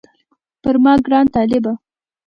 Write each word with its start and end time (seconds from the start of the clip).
پر 0.61 0.75
ما 0.83 0.93
ګران 1.05 1.25
طالبه 1.33 1.73